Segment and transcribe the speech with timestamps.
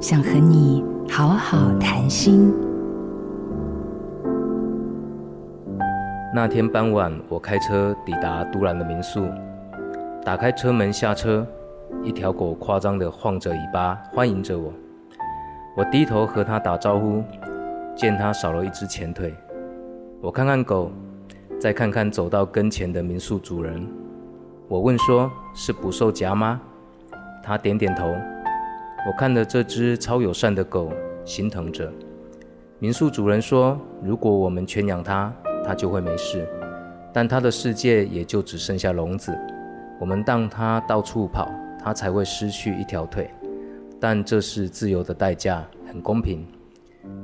[0.00, 2.50] 想和你好好谈心。
[6.34, 9.26] 那天傍晚，我开车抵达都兰的民宿，
[10.24, 11.46] 打开车门下车，
[12.02, 14.72] 一条狗夸张地晃着尾巴欢迎着我。
[15.76, 17.22] 我低头和它打招呼，
[17.94, 19.34] 见它少了一只前腿。
[20.22, 20.90] 我看看狗，
[21.60, 23.86] 再看看走到跟前的民宿主人。
[24.66, 26.58] 我问说：“是捕兽夹吗？”
[27.44, 28.14] 他点点头。
[29.06, 30.92] 我看着这只超友善的狗，
[31.24, 31.90] 心疼着。
[32.78, 35.32] 民宿主人说：“如果我们圈养它，
[35.64, 36.46] 它就会没事。
[37.12, 39.36] 但它的世界也就只剩下笼子。
[39.98, 41.50] 我们让它到处跑，
[41.82, 43.30] 它才会失去一条腿。
[43.98, 46.46] 但这是自由的代价，很公平。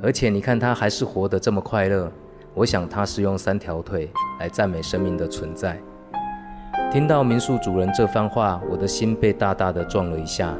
[0.02, 2.10] 而且你看它还是活得这么快乐。
[2.54, 5.78] 我想它是用三条腿来赞美生命的存在。”
[6.90, 10.54] 听到民宿主人这番话，我的心被大大的撞了一下。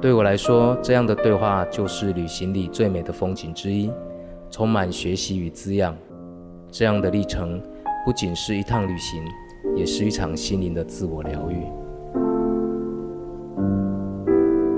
[0.00, 3.90] 对我来说，这样的对话就是旅行里最美的风景之一，
[4.48, 5.92] 充满学习与滋养。
[6.70, 7.60] 这样的历程
[8.04, 9.20] 不仅是一趟旅行，
[9.74, 11.64] 也是一场心灵的自我疗愈。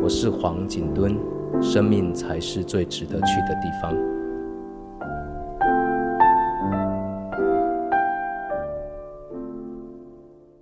[0.03, 1.15] 我是黄景敦，
[1.61, 3.95] 生命才是最值得去的地方。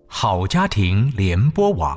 [0.09, 1.97] 好家庭联播网，